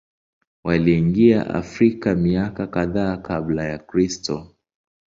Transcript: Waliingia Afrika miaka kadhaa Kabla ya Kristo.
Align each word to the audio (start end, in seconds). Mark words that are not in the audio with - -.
Waliingia 0.63 1.49
Afrika 1.49 2.15
miaka 2.15 2.67
kadhaa 2.67 3.17
Kabla 3.17 3.63
ya 3.65 3.77
Kristo. 3.77 4.55